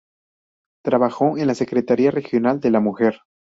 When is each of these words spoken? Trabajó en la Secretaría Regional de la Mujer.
Trabajó 0.83 1.37
en 1.37 1.45
la 1.45 1.53
Secretaría 1.53 2.09
Regional 2.09 2.59
de 2.59 2.71
la 2.71 2.79
Mujer. 2.79 3.21